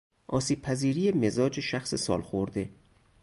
[0.27, 2.69] آسیبپذیری مزاج شخص سالخورده